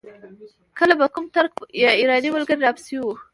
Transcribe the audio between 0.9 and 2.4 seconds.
به کوم ترک یا ایراني